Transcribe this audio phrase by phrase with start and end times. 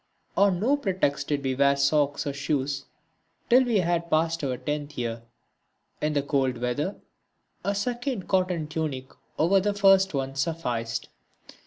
[0.35, 2.85] On no pretext did we wear socks or shoes
[3.51, 5.21] till we had passed our tenth year.
[6.01, 6.95] In the cold weather
[7.63, 11.09] a second cotton tunic over the first one sufficed.